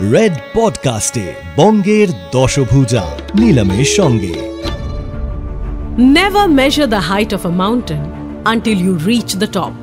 [0.00, 3.04] Red পডকাস্টে বঙ্গের দশভুজা
[3.40, 4.34] নিলামের সঙ্গে
[6.18, 8.04] Never measure the height of a mountain
[8.52, 9.76] until you reach the top.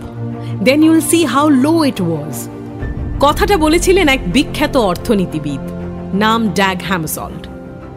[0.66, 2.36] Then you'll see how low it was.
[3.20, 5.64] কথাটা বলেছিলেন এক বিখ্যাত অর্থনীতিবিদ,
[6.14, 7.44] নাম ড্যাগ হ্যামসল্ট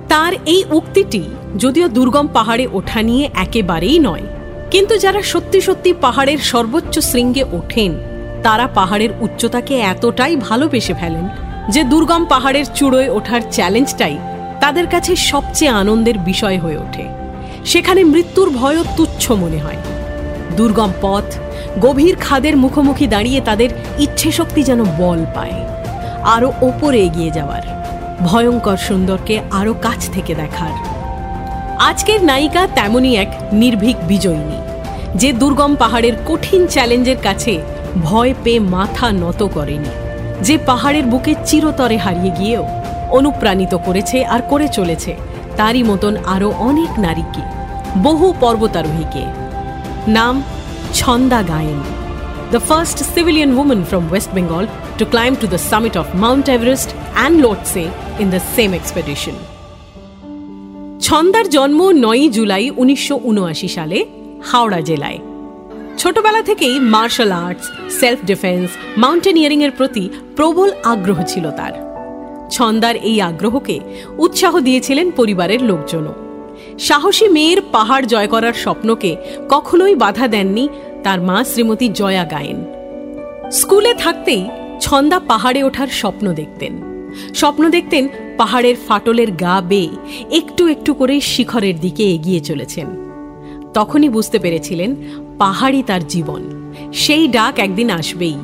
[0.08, 1.22] তার এই উক্তিটি
[1.56, 4.26] যদিও দুর্গম পাহাড়ে ওঠা নিয়ে একেবারেই নয়,
[4.70, 7.92] কিন্তু যারা সত্যি সত্যি পাহাড়ের সর্বোচ্চ শৃঙ্গে ওঠেন,
[8.42, 11.26] তারা পাহাড়ের উচ্চতাকে এতটাই ভালোবেসে ফেলেন
[11.68, 14.18] যে দুর্গম পাহাড়ের চূড়োয় ওঠার চ্যালেঞ্জটাই
[14.60, 17.04] তাদের কাছে সবচেয়ে আনন্দের বিষয় হয়ে ওঠে।
[17.64, 19.76] সেখানে মৃত্যুর ভয়ও তুচ্ছ মনে হয়।
[20.56, 21.24] দুর্গম পথ,
[21.80, 25.52] গভীর খাদের মুখোমুখি দাঁড়িয়ে তাদের ইচ্ছে শক্তি যেন বল পায়।
[26.24, 27.62] আরও ওপরে এগিয়ে যাওয়ার,
[28.22, 30.74] ভয়ঙ্কর সুন্দরকে আরও কাছ থেকে দেখার।
[31.78, 34.58] আজকের নায়িকা তেমনই এক নির্ভীক বিজয়িনী,
[35.14, 37.58] যে দুর্গম পাহাড়ের কঠিন চ্যালেঞ্জের কাছে
[38.02, 40.03] ভয় পেয়ে মাথা নত করেনি।
[40.42, 42.66] যে পাহাড়ের বুকে চিরতরে হারিয়ে গিয়েও
[43.10, 45.16] অনুপ্রাণিত করেছে আর করে চলেছে,
[45.56, 47.40] তারই মতন আরও অনেক নারীকে,
[48.02, 49.24] বহু পর্বতারোহীকে।
[50.08, 50.42] নাম
[50.94, 51.80] Chhanda Gayen.
[52.50, 54.66] The first civilian women from West Bengal
[54.98, 57.84] to climb to the summit of Mount Everest and Lhotse
[58.18, 59.32] in the same expedition
[61.00, 64.04] ছন্দার জন্ম নয়ই জুলাই উনিশশো উনআশি সালে
[64.50, 65.18] হাওড়া জেলায়।
[65.98, 67.66] ছোটবেলা থেকেই martial arts
[68.00, 71.74] self defence mountaineering এর প্রতি প্রবল আগ্রহ ছিল তার।
[72.50, 73.80] ছন্দার এই আগ্রহকে
[74.18, 76.14] উৎসাহ দিয়েছিলেন পরিবারের লোকজনও।
[76.78, 79.16] সাহসী মেয়ের পাহাড় জয় করার স্বপ্নকে
[79.48, 80.68] কখনোই বাধা দেননি
[81.02, 82.64] তার মা শ্রীমতী জয়া গায়েন।
[83.50, 84.44] স্কুলে থাকতেই
[84.80, 86.72] ছন্দা পাহাড়ে ওঠার স্বপ্ন দেখতেন।
[87.34, 88.08] স্বপ্ন দেখতেন
[88.38, 89.90] পাহাড়ের ফাটলের গা বেয়ে
[90.30, 92.86] একটু একটু করে শিখরের দিকে এগিয়ে চলেছেন।
[93.74, 94.96] তখনই বুঝতে পেরেছিলেন
[95.38, 96.42] পাহাড়ই তার জীবন।
[96.92, 98.34] সেই ডাক একদিন আসবেই।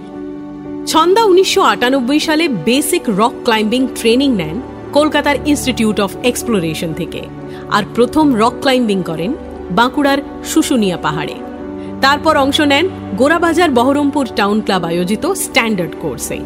[0.86, 4.60] ছন্দা উনিশশো আটানব্বই সালে বেসিক রক ক্লাইম্বিং ট্রেনিং নেন
[4.92, 7.20] কলকাতার ইনস্টিটিউট অফ এক্সপ্লোরেশন থেকে
[7.70, 9.34] আর প্রথম রক ক্লাইম্বিং করেন
[9.70, 11.34] বাঁকুড়ার শুশুনিয়া পাহাড়ে।
[12.00, 16.38] তারপর অংশ নেন গোরাবাজার বহরমপুর টাউন ক্লাব আয়োজিত স্ট্যান্ডার্ড কোর্সে।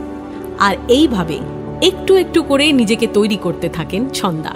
[0.59, 1.39] আর এইভাবে
[1.83, 4.53] একটু একটু করে নিজেকে তৈরি করতে থাকেন ছন্দা।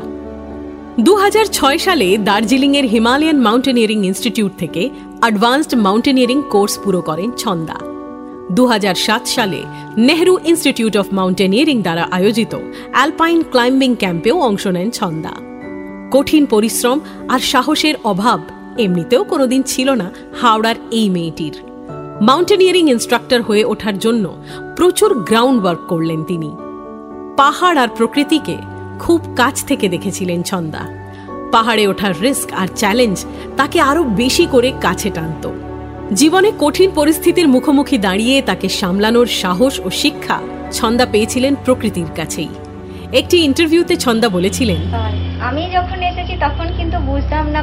[1.07, 4.83] দু হাজার ছয় সালে দার্জিলিংয়ের হিমালয়ান মাউন্টেনিয়ারিং ইনস্টিটিউট থেকে
[5.21, 7.77] অ্যাডভান্সড মাউন্টেনিয়ারিং কোর্স পুরো করেন ছন্দা।
[8.51, 9.61] দু হাজার সাত সালে
[9.97, 12.53] নেহরু ইনস্টিটিউট অফ মাউন্টেনিয়ারিং দ্বারা আয়োজিত
[12.93, 15.33] অ্যালপাইন ক্লাইম্বিং ক্যাম্পেও অংশ নেন ছন্দা।
[16.11, 16.99] কঠিন পরিশ্রম
[17.29, 18.41] আর সাহসের অভাব
[18.79, 20.09] এমনিতেও কোনোদিন ছিল না
[20.41, 21.57] হাওড়ার এই মেয়েটির।
[22.29, 24.25] মাউন্টেনিয়ারিং ইনস্ট্রাক্টর হয়ে ওঠার জন্য
[24.77, 26.51] প্রচুর গ্রাউন্ড ওয়ার্ক করলেন তিনি।
[27.37, 28.57] পাহাড় আর প্রকৃতিকে
[29.05, 30.83] খুব কাছ থেকে দেখেছিলেন ছন্দা।
[31.55, 33.17] পাহাড়ে ওঠার রিস্ক আর চ্যালেঞ্জ
[33.59, 35.45] তাকে আরও বেশি করে কাছে টানত।
[36.21, 40.39] জীবনে কঠিন পরিস্থিতির মুখোমুখি দাঁড়িয়ে তাকে সামলানোর সাহস ও শিক্ষা
[40.79, 42.53] ছন্দা পেয়েছিলেন প্রকৃতির কাছেই।
[43.21, 44.81] একটি ইন্টারভিউতে ছন্দা বলেছিলেন
[45.49, 47.61] আমি যখন এসেছি তখন কিন্তু বুঝতাম না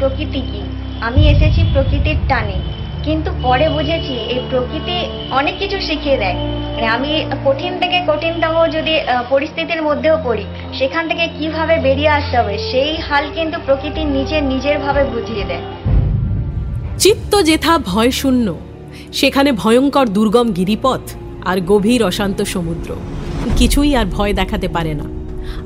[0.00, 0.60] প্রকৃতি কি।
[1.06, 2.58] আমি এসেছি প্রকৃতির টানে,
[3.06, 4.96] কিন্তু পরে বুঝেছি এই প্রকৃতি
[5.38, 6.36] অনেক কিছু শিখিয়ে দেয়।
[6.78, 7.12] মানে আমি
[7.46, 8.94] কঠিন থেকে কঠিনতম যদি
[9.32, 10.44] পরিস্থিতির মধ্যেও পড়ি,
[10.78, 15.64] সেখান থেকে কীভাবে বেরিয়ে আসতে হবে, সেই হাল কিন্তু প্রকৃতি নিজের নিজের ভাবে বুঝিয়ে দেয়।
[17.02, 18.46] চিত্ত যেথা ভয় শূন্য,
[19.18, 21.02] সেখানে ভয়ঙ্কর দুর্গম গিরিপথ
[21.50, 22.88] আর গভীর অশান্ত সমুদ্র।
[23.58, 25.06] কিছুই আর ভয় দেখাতে পারে না।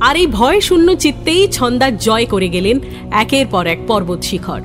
[0.07, 2.77] আর এই ভয় শূন্য চিত্তেই ছন্দার জয় করে গেলেন
[3.23, 4.61] একের পর এক পর্বত শিখর।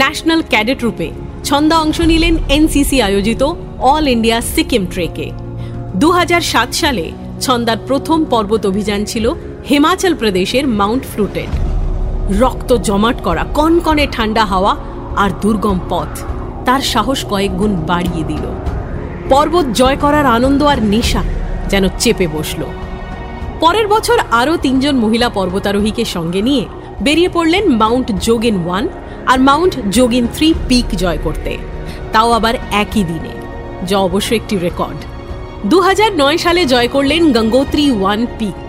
[0.00, 1.08] ন্যাশনাল ক্যাডেট রূপে
[1.48, 3.42] ছন্দা অংশ নিলেন এনসিসি আয়োজিত
[3.92, 5.28] অল ইন্ডিয়া সিকিম ট্রেকে।
[5.94, 9.34] দু হাজার সাত সালে ছন্দার প্রথম পর্বত অভিযান ছিল
[9.68, 11.48] হিমাচল প্রদেশের মাউন্ট ফ্লুটেড।
[12.40, 14.76] রক্ত জমাট করা, কনকনে ঠান্ডা হাওয়া
[15.16, 16.20] আর দুর্গম পথ
[16.64, 18.44] তার সাহস কয়েক গুণ বাড়িয়ে দিল।
[19.28, 21.22] পর্বত জয় করার আনন্দ আর নেশা
[21.68, 22.62] যেন চেপে বসল।
[23.60, 26.64] পরের বছর আরও তিনজন মহিলা পর্বতারোহীকে সঙ্গে নিয়ে
[27.00, 28.88] বেরিয়ে পড়লেন মাউন্ট যোগিন ওয়ান
[29.26, 31.58] আর মাউন্ট যোগিন থ্রি পিক জয় করতে।
[32.12, 33.32] তাও আবার একই দিনে,
[33.86, 35.09] যা অবশ্য একটি রেকর্ড।
[35.64, 38.60] দু হাজার নয় সালে জয় করলেন গঙ্গোত্রী ওয়ান পিক,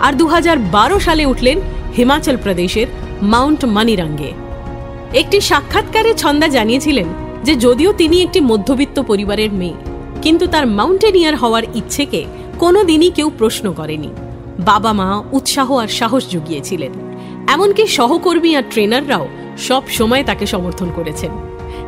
[0.00, 1.58] আর দু হাজার বারো সালে উঠলেন
[1.96, 2.86] হিমাচল প্রদেশের
[3.22, 4.30] মাউন্ট মানিরাঙ্গে।
[5.12, 7.08] একটি সাক্ষাৎকারে ছন্দা জানিয়েছিলেন
[7.44, 9.78] যে যদিও তিনি একটি মধ্যবিত্ত পরিবারের মেয়ে,
[10.22, 12.24] কিন্তু তার মাউন্টেনিয়ার হওয়ার ইচ্ছেকে
[12.58, 14.10] কোনো দিনই কেউ প্রশ্ন করেনি।
[14.58, 16.92] বাবা মা উৎসাহ আর সাহস জুগিয়েছিলেন।
[17.54, 19.24] এমনকি সহকর্মী আর ট্রেনাররাও
[19.68, 21.30] সব সময় তাকে সমর্থন করেছেন।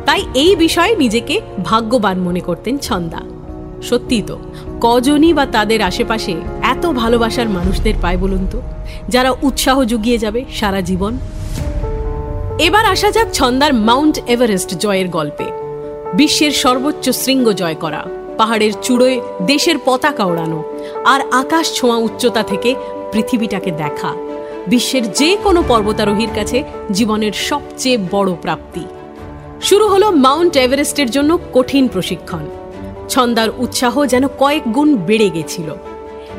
[0.05, 3.21] তাই এই বিষয়ে নিজেকে ভাগ্যবান মনে করতেন ছন্দা।
[3.89, 4.35] সত্যি তো,
[4.85, 6.33] কজনই বা তাদের আশেপাশে
[6.73, 8.59] এত ভালোবাসার মানুষদের পায় বলুন তো,
[9.09, 11.13] যারা উৎসাহ জুগিয়ে যাবে সারা জীবন?
[12.67, 15.47] এবার আসা যাক ছন্দার মাউন্ট এভারেস্ট জয়ের গল্পে।
[16.13, 18.01] বিশ্বের সর্বোচ্চ শৃঙ্গ জয় করা,
[18.37, 20.59] পাহাড়ের চূড়োয় দেশের পতাকা ওড়ানো,
[21.05, 22.75] আর আকাশ ছোঁয়া উচ্চতা থেকে
[23.11, 24.11] পৃথিবীটাকে দেখা,
[24.67, 26.57] বিশ্বের যে কোনো পর্বতারোহীর কাছে
[26.91, 28.83] জীবনের সবচেয়ে বড় প্রাপ্তি।
[29.61, 32.43] শুরু হলো মাউন্ট এভারেস্টের জন্য কঠিন প্রশিক্ষণ
[33.09, 35.75] ছন্দার উৎসাহ যেন কয়েক গুণ বেড়ে গেছিল।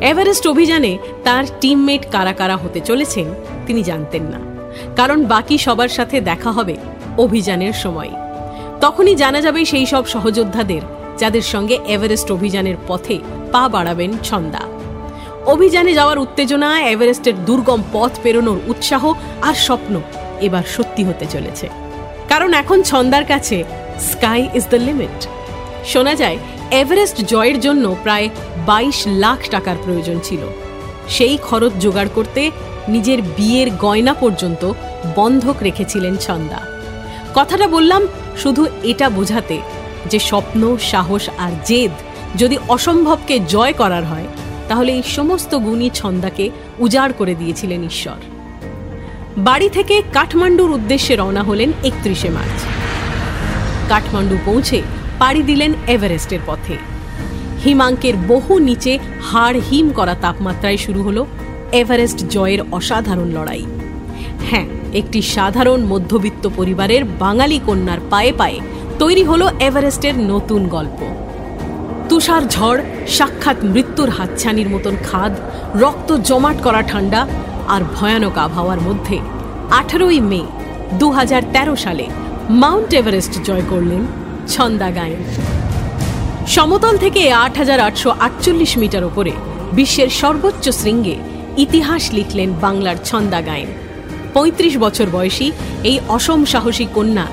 [0.01, 3.25] এভারেস্ট অভিযানে তার টিমমেট কারা কারা হতে চলেছেন
[3.67, 4.41] তিনি জানতেন না।
[4.97, 6.77] কারণ বাকি সবার সাথে দেখা হবে
[7.19, 8.11] অভিযানের সময়।
[8.81, 10.81] তখনই জানা যাবে সেই সব সহযোদ্ধাদের,
[11.19, 13.19] যাদের সঙ্গে এভারেস্ট অভিযানের পথে
[13.53, 14.61] পা বাড়াবেন ছন্দা।
[15.47, 19.13] অভিযানে যাওয়ার উত্তেজনা, এভারেস্টের দুর্গম পথ পেরোনোর উৎসাহ
[19.43, 20.01] আর স্বপ্ন
[20.41, 21.69] এবার সত্যি হতে চলেছে।
[22.29, 23.65] কারণ এখন ছন্দার কাছে
[24.01, 25.29] স্কাই ইজ দ্য লিমিট
[25.87, 26.39] শোনা যায়
[26.71, 28.29] এভারেস্ট জয়ের জন্য প্রায়
[28.67, 30.39] বাইশ লাখ টাকার প্রয়োজন ছিল।
[31.09, 32.51] সেই খরচ জোগাড় করতে
[32.89, 34.73] নিজের বিয়ের গয়না পর্যন্ত
[35.17, 36.61] বন্ধক রেখেছিলেন ছন্দা।
[37.35, 38.07] কথাটা বললাম
[38.37, 39.61] শুধু এটা বোঝাতে
[40.11, 41.91] যে স্বপ্ন, সাহস আর জেদ
[42.37, 44.27] যদি অসম্ভবকে জয় করার হয়,
[44.69, 48.17] তাহলে এই সমস্ত গুণী ছন্দাকে উজাড় করে দিয়েছিলেন ঈশ্বর।
[49.39, 52.63] বাড়ি থেকে কাঠমান্ডুর উদ্দেশ্যে রওনা হলেন একত্রিশে মার্চ।
[53.89, 54.83] কাঠমান্ডু পৌঁছে
[55.19, 56.77] পাড়ি দিলেন এভারেস্টের পথে।
[57.65, 61.27] হিমাঙ্কের বহু নিচে হাড় হিম করা তাপমাত্রায় শুরু হলো
[61.73, 63.65] এভারেস্ট জয়ের অসাধারণ লড়াই।
[64.51, 68.61] হ্যাঁ একটি সাধারণ মধ্যবিত্ত পরিবারের বাঙালি কন্যার পায়ে পায়ে
[68.99, 71.01] তৈরি হলো এভারেস্টের নতুন গল্প।
[72.09, 75.33] তুষার ঝড়, সাক্ষাৎ মৃত্যুর হাতছানির মতন খাদ,
[75.75, 77.27] রক্ত জমাট করা ঠান্ডা
[77.69, 79.19] আর ভয়ানক আবহাওয়ার মধ্যে
[79.71, 80.43] আঠারোই মে
[80.93, 82.07] দু হাজার তেরো সালে
[82.51, 84.03] মাউন্ট এভারেস্ট জয় করলেন
[84.49, 85.23] ছন্দা গায়েন
[86.47, 89.33] সমতল থেকে আট হাজার আটশো আটচল্লিশ মিটার ওপরে
[89.73, 91.17] বিশ্বের সর্বোচ্চ শৃঙ্গে
[91.57, 93.71] ইতিহাস লিখলেন বাংলার ছন্দা গায়েন
[94.35, 95.53] পঁয়ত্রিশ বছর বয়সী
[95.83, 97.27] এই অসম সাহসী কন্যা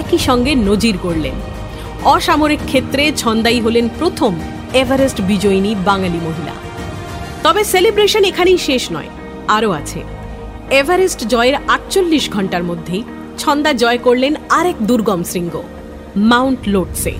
[0.00, 1.36] একই সঙ্গে নজির গড়লেন।
[2.04, 4.32] অসামরিক ক্ষেত্রে ছন্দাই হলেন প্রথম
[4.72, 6.54] এভারেস্ট বিজয়িনী বাঙালি মহিলা।
[7.42, 9.10] তবে সেলিব্রেশন এখানেই শেষ নয়,
[9.48, 10.00] আরও আছে।
[10.70, 13.02] এভারেস্ট জয়ের আটচল্লিশ ঘণ্টার মধ্যেই
[13.38, 15.54] ছন্দা জয় করলেন আরেক দুর্গম শৃঙ্গ।
[16.16, 17.12] মাউন্ট লোটসে।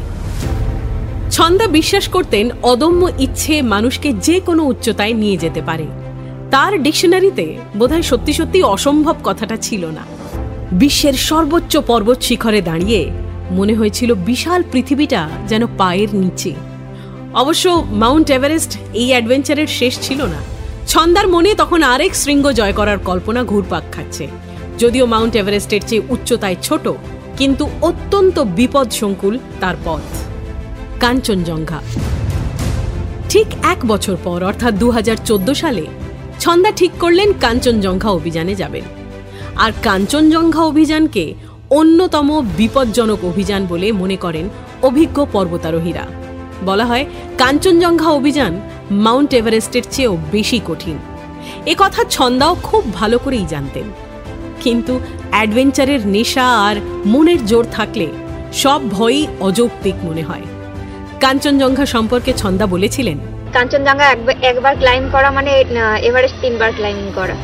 [1.31, 5.87] ছন্দা বিশ্বাস করতেন অদম্য ইচ্ছে মানুষকে যে কোনো উচ্চতায় নিয়ে যেতে পারে।
[6.51, 10.05] তার ডিকশনারিতে বোধহয় সত্যি সত্যি অসম্ভব কথাটা ছিল না।
[10.73, 13.11] বিশ্বের সর্বোচ্চ পর্বত শিখরে দাঁড়িয়ে
[13.51, 16.53] মনে হয়েছিল বিশাল পৃথিবীটা যেন পায়ের নিচে।
[17.35, 20.41] অবশ্য মাউন্ট এভারেস্ট এই অ্যাডভেঞ্চারের শেষ ছিল না।
[20.87, 24.29] ছন্দার মনে তখন আরেক শৃঙ্গ জয় করার কল্পনা ঘুরপাক খাচ্ছে।
[24.79, 26.89] যদিও মাউন্ট এভারেস্টের চেয়ে উচ্চতায় ছোট
[27.37, 30.01] কিন্তু অত্যন্ত বিপদ সংকুল তার পথ।
[31.01, 31.81] কাঞ্চনজঙ্ঘা।
[33.29, 35.87] ঠিক এক বছর পর, অর্থাৎ দু হাজার চোদ্দ সালে,
[36.41, 38.85] ছন্দা ঠিক করলেন কাঞ্চনজঙ্ঘা অভিযানে যাবেন।
[39.57, 41.35] আর কাঞ্চনজঙ্ঘা অভিযানকে
[41.71, 44.49] অন্যতম বিপজ্জনক অভিযান বলে মনে করেন
[44.83, 46.07] অভিজ্ঞ পর্বতারোহীরা।
[46.65, 47.05] বলা হয়,
[47.39, 48.61] কাঞ্চনজঙ্ঘা অভিযান
[48.91, 50.99] মাউন্ট এভারেস্টের চেয়েও বেশি কঠিন।
[51.67, 54.04] এ কথা ছন্দাও খুব ভালো করেই জানতেন।
[54.65, 54.95] কিন্তু
[55.35, 56.77] অ্যাডভেঞ্চারের নেশা আর
[57.13, 58.07] মনের জোর থাকলে
[58.63, 60.45] সব ভয়ই অযৌক্তিক মনে হয়।
[61.23, 63.19] কাঞ্চনজঙ্ঘা সম্পর্কে ছন্দা বলেছিলেন।
[63.57, 64.07] কাঞ্চনজঙ্ঘা
[64.51, 65.51] একবার ক্লাইম করা মানে
[66.09, 67.37] এভারেস্ট তিনবার ক্লাইম্বিং করা।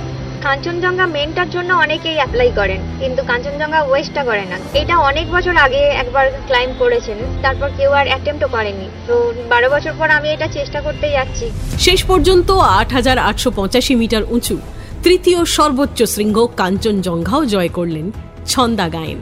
[0.46, 5.82] কাঞ্চনজঙ্ঘা মেনটার জন্য অনেকেই অ্যাপ্লাই করেন কিন্তু কাঞ্চনজঙ্ঘা ওয়েস্টটা করে না। এটা অনেক বছর আগে
[6.02, 9.14] একবার ক্লাইম করেছেন তারপর কেউ আর অ্যাটেম্পটও করেনি। তো
[9.52, 11.46] বারো বছর পর আমি এটা চেষ্টা করতে যাচ্ছি।
[11.86, 14.56] শেষ পর্যন্ত আট হাজার আটশো পঁচাশি মিটার উঁচু
[15.04, 18.06] তৃতীয় সর্বোচ্চ শৃঙ্গ কাঞ্চনজঙ্ঘাও জয় করলেন
[18.46, 19.18] ছন্দা গায়েন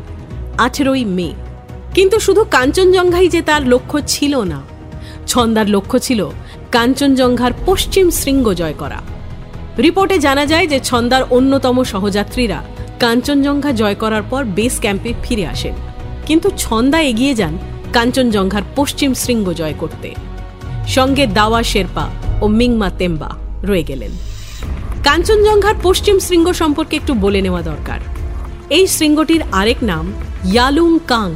[0.58, 1.28] আঠেরোই মে।
[1.94, 4.60] কিন্তু শুধু কাঞ্চনজঙ্ঘাই যে তার লক্ষ্য ছিল না,
[5.26, 6.20] ছন্দার লক্ষ্য ছিল
[6.72, 8.98] কাঞ্চনজঙ্ঘার পশ্চিম শৃঙ্গ জয় করা।
[9.78, 12.58] রিপোর্টে জানা যায় যে ছন্দার অন্যতম সহযাত্রীরা
[13.00, 15.74] কাঞ্চনজঙ্ঘা জয় করার পর বেস ক্যাম্পে ফিরে আসেন।
[16.26, 17.58] কিন্তু ছন্দা এগিয়ে যান
[17.92, 20.08] কাঞ্চনজঙ্ঘার পশ্চিম শৃঙ্গ জয় করতে।
[20.88, 22.06] সঙ্গে দাওয়া শেরপা
[22.40, 23.30] ও মিংমা তেম্বা
[23.62, 24.10] রয়ে গেলেন।
[25.04, 28.00] কাঞ্চনজঙ্ঘার পশ্চিম শৃঙ্গ সম্পর্কে একটু বলে নেওয়া দরকার।
[28.70, 30.12] এই শৃঙ্গটির আরেক নাম
[30.44, 31.34] ইয়ালুং কাং।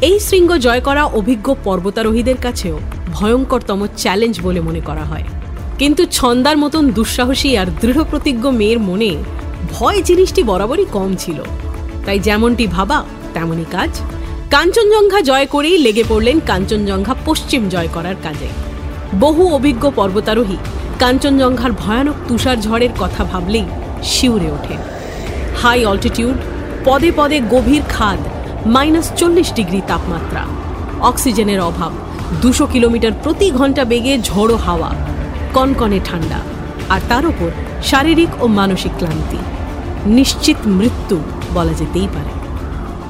[0.00, 2.80] এই শৃঙ্গ জয় করা অভিজ্ঞ পর্বতারোহীদের কাছেও
[3.12, 5.24] ভয়ঙ্করতম চ্যালেঞ্জ বলে মনে করা হয়।
[5.78, 9.16] কিন্তু ছন্দার মতন দুঃসাহসী আর দৃঢ় প্রতিজ্ঞ মেয়ের মনে
[9.72, 11.42] ভয় জিনিসটি বরাবরই কম ছিল।
[12.06, 14.00] তাই যেমনটি ভাবা, তেমনই কাজ।
[14.50, 18.48] কাঞ্চনজঙ্ঘা জয় করেই লেগে পড়লেন কাঞ্চনজঙ্ঘা পশ্চিম জয় করার কাজে।
[19.20, 20.56] বহু অভিজ্ঞ পর্বতারোহী
[20.98, 23.64] কাঞ্চনজঙ্ঘার ভয়ানক তুষার ঝড়ের কথা ভাবলেই
[24.02, 24.76] শিউরে ওঠে।
[25.62, 26.36] হাই অল্টিটিউড
[26.84, 28.18] পদে পদে গভীর খাদ,
[28.66, 30.42] মাইনাস চল্লিশ ডিগ্রি তাপমাত্রা।
[31.00, 31.92] অক্সিজেনের অভাব,
[32.42, 34.90] দুশো কিলোমিটার প্রতি ঘণ্টা বেগে ঝড়ো হাওয়া,
[35.54, 36.38] কনকনে ঠান্ডা,
[36.88, 37.50] আর তার ওপর
[37.82, 39.38] শারীরিক ও মানসিক ক্লান্তি।
[40.06, 41.16] নিশ্চিত মৃত্যু
[41.54, 42.32] বলা যেতেই পারে।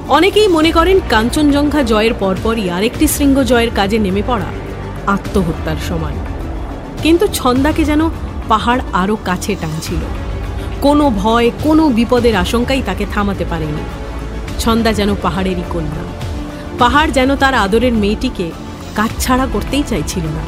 [0.09, 4.49] অনেকেই মনে করেন কাঞ্চনজঙ্ঘা জয়ের পরপরই আরেকটি শৃঙ্গ জয়ের কাজে নেমে পড়া
[5.07, 6.13] আত্মহত্যার সমান।
[7.03, 8.09] কিন্তু ছন্দাকে যেন
[8.47, 9.97] পাহাড় আরও কাছে টানছিল।
[10.81, 13.83] কোনো ভয় কোনো বিপদের আশঙ্কাই তাকে থামাতে পারেনি।
[14.59, 16.03] ছন্দা যেন পাহাড়েরই কন্যা।
[16.79, 18.51] পাহাড় যেন তার আদরের মেয়েটিকে
[18.95, 20.43] কাটছাড়া করতেই চাইছিল না।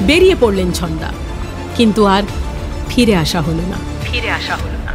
[0.00, 1.08] বেরিয়ে পড়লেন ছন্দা
[1.76, 2.22] কিন্তু আর
[2.88, 4.92] ফিরে আসা হলো না। ফিরে আসা হলো না।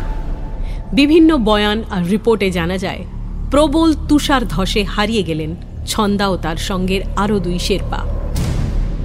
[0.94, 3.06] বিভিন্ন বয়ান আর রিপোর্টে জানা যায়
[3.52, 5.56] প্রবল তুষার ধসে হারিয়ে গেলেন
[5.88, 8.00] ছন্দা ও তার সঙ্গের আরও দুই শেরপা।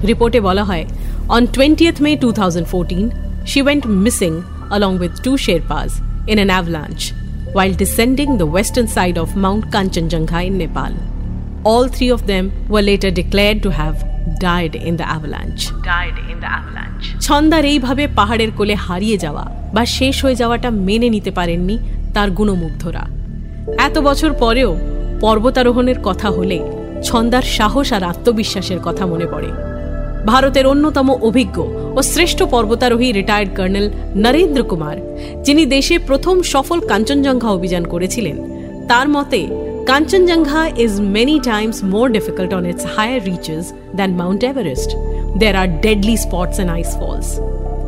[0.06, 0.84] রিপোর্টে বলা হয়
[2.00, 3.04] May two thousand fourteen
[3.47, 4.33] she went missing
[4.76, 5.92] along with two Sherpas
[6.26, 7.04] in an avalanche
[7.52, 10.92] while descending the western side of Mount Kanchenjunga in Nepal.
[11.64, 13.97] All three of them were later declared to have
[14.38, 15.62] died in the avalanche.
[15.95, 17.06] Died in the avalanche.
[17.26, 21.76] ছন্দার এইভাবে পাহাড়ের কোলে হারিয়ে যাওয়া বা শেষ হয়ে যাওয়াটা মেনে নিতে পারেননি
[22.14, 23.04] তার গুণমুগ্ধরা
[23.87, 24.71] এত বছর পরেও
[25.21, 26.59] পর্বতারোহণের কথা হলে
[27.02, 29.50] ছন্দার সাহস আর আত্মবিশ্বাসের কথা মনে পড়ে
[30.26, 31.56] ভারতের অন্যতম অভিজ্ঞ
[31.99, 33.87] ও শ্রেষ্ঠ পর্বতারোহী রিটায়ার্ড কর্নেল
[34.25, 34.97] নরেন্দ্র কুমার
[35.45, 38.37] যিনি দেশে প্রথম সফল কাঞ্চনজঙ্ঘা অভিযান করেছিলেন
[38.88, 39.40] তার মতে
[39.90, 43.64] Kanchenjunga is many times more difficult on its higher reaches
[43.99, 44.90] than Mount Everest
[45.40, 47.28] there are deadly spots and ice falls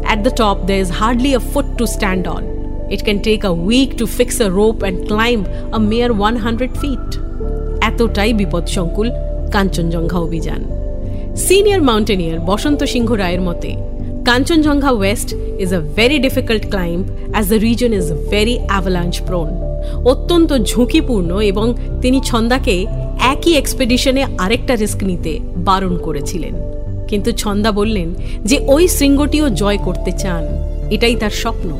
[0.09, 2.43] At the top, there is hardly a foot to stand on.
[2.91, 7.09] It can take a week to fix a rope and climb a mere 100 feet.
[7.83, 9.09] এতটাই বিপদসংকুল
[9.53, 10.61] কাঞ্চনজঙ্ঘা অভিযান
[11.39, 13.77] senior mountaineer বসন্ত সিংহ রায়ের মতে
[14.25, 19.49] Kanchenjunga west is a very difficult climb as the reason is very avalanche prone
[20.05, 22.87] অত্যন্ত ঝুঁকিপূর্ণ এবং তিনি ছন্দাকে
[23.21, 26.55] একই এক্সপেডিশনে আরেকটা রিস্ক নিতে বারণ করেছিলেন।
[27.09, 28.15] কিন্তু ছন্দা বললেন
[28.45, 30.45] যে ওই শৃঙ্গটিও জয় করতে চান।
[30.91, 31.71] এটাই তার স্বপ্ন।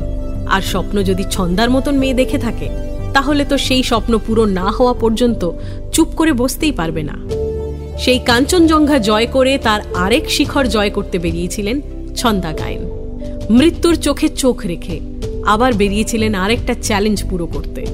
[0.47, 2.69] আর স্বপ্ন যদি ছন্দার মতন মেয়ে দেখে থাকে,
[3.13, 5.51] তাহলে তো সেই স্বপ্ন পুরো না হওয়া পর্যন্ত
[5.91, 7.38] চুপ করে বসতেই পারবে না।
[7.99, 11.81] সেই কাঞ্চনজঙ্ঘা জয় করে তার আরেক শিখর জয় করতে বেরিয়েছিলেন
[12.15, 12.83] ছন্দা গায়েন।
[13.49, 14.99] মৃত্যুর চোখে চোখ রেখে
[15.45, 17.85] আবার বেরিয়েছিলেন আরেকটা চ্যালেঞ্জ পুরো করতে।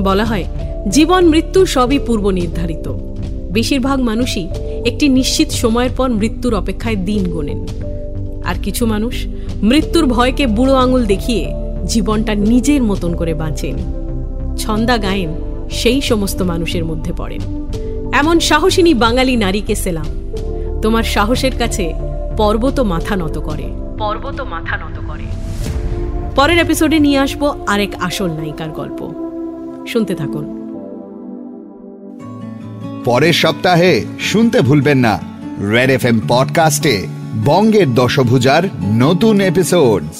[0.00, 0.44] বলা হয়,
[0.88, 2.88] জীবন মৃত্যু সবই পূর্ব নির্ধারিত।
[3.52, 4.48] বেশিরভাগ মানুষই
[4.84, 7.66] একটি নিশ্চিত সময়ের পর মৃত্যুর অপেক্ষায় দিন গোনেন।
[8.44, 9.26] আর কিছু মানুষ
[9.62, 11.54] মৃত্যুর ভয়কে বুড়ো আঙুল দেখিয়ে
[11.86, 13.76] জীবনটা নিজের মতন করে বাঁচেন।
[14.58, 15.30] ছন্দা গায়েন
[15.70, 17.40] সেই সমস্ত মানুষের মধ্যে পড়েন।
[18.20, 20.06] এমন সাহসিনী বাঙালি নারীকে সেলাম।
[20.82, 21.94] তোমার সাহসের কাছে
[22.36, 23.66] পর্বত মাথা নত করে।
[23.98, 25.26] পর্বত মাথা নত করে।
[26.36, 29.00] পরের এপিসোডে নিয়ে আসব আরেক আসল নায়িকার গল্প।
[29.86, 30.44] শুনতে থাকুন।
[33.04, 35.18] পরের সপ্তাহে শুনতে ভুলবেন না
[35.70, 37.06] রেড এফ এম পডকাস্টে
[37.44, 38.62] বঙ্গের দশভুজার
[38.98, 40.16] নতুন এপিসোডস